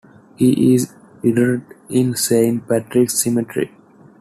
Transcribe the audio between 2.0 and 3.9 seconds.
Saint Patrick's Cemetery.